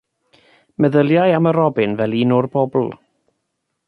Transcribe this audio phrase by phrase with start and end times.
[0.85, 2.89] Meddyliai am y robin fel un o'r bobl.